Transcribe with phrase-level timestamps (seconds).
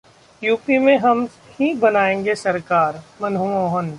[0.41, 1.27] UP में हम
[1.59, 3.89] ही बनाएंगे सरकार: मनमोहन